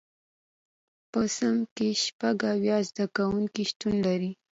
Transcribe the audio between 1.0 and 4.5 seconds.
په صنف کې شپږ اویا زده کوونکي شتون لري.